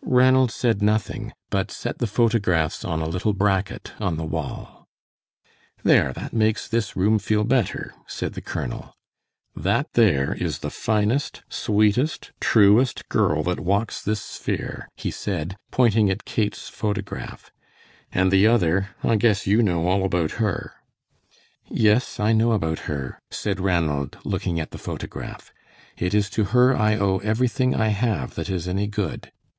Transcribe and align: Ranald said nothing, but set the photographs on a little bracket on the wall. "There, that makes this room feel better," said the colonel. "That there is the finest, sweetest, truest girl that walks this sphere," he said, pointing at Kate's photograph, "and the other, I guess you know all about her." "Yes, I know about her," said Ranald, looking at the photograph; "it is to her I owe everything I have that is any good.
Ranald 0.00 0.50
said 0.50 0.80
nothing, 0.80 1.34
but 1.50 1.70
set 1.70 1.98
the 1.98 2.06
photographs 2.06 2.82
on 2.82 3.02
a 3.02 3.06
little 3.10 3.34
bracket 3.34 3.92
on 4.00 4.16
the 4.16 4.24
wall. 4.24 4.88
"There, 5.84 6.14
that 6.14 6.32
makes 6.32 6.66
this 6.66 6.96
room 6.96 7.18
feel 7.18 7.44
better," 7.44 7.92
said 8.06 8.32
the 8.32 8.40
colonel. 8.40 8.94
"That 9.54 9.92
there 9.92 10.32
is 10.32 10.60
the 10.60 10.70
finest, 10.70 11.42
sweetest, 11.50 12.32
truest 12.40 13.06
girl 13.10 13.42
that 13.42 13.60
walks 13.60 14.00
this 14.00 14.22
sphere," 14.24 14.88
he 14.96 15.10
said, 15.10 15.58
pointing 15.70 16.08
at 16.10 16.24
Kate's 16.24 16.70
photograph, 16.70 17.50
"and 18.10 18.32
the 18.32 18.46
other, 18.46 18.96
I 19.04 19.16
guess 19.16 19.46
you 19.46 19.62
know 19.62 19.86
all 19.88 20.06
about 20.06 20.40
her." 20.40 20.72
"Yes, 21.68 22.18
I 22.18 22.32
know 22.32 22.52
about 22.52 22.88
her," 22.88 23.18
said 23.30 23.60
Ranald, 23.60 24.16
looking 24.24 24.58
at 24.58 24.70
the 24.70 24.78
photograph; 24.78 25.52
"it 25.98 26.14
is 26.14 26.30
to 26.30 26.44
her 26.44 26.74
I 26.74 26.96
owe 26.96 27.18
everything 27.18 27.74
I 27.74 27.88
have 27.88 28.36
that 28.36 28.48
is 28.48 28.66
any 28.66 28.86
good. 28.86 29.30